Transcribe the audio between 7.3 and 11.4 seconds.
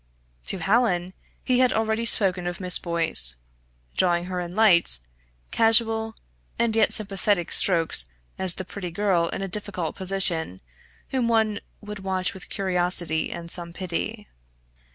strokes as the pretty girl in a difficult position whom